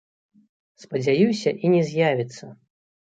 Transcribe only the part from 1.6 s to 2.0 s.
і не